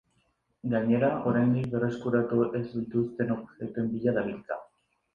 [0.71, 4.63] Gainera, oraindik berreskuratu ez dituzten objektuen bila dabiltza.